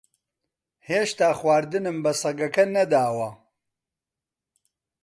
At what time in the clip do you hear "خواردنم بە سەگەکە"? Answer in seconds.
1.39-2.63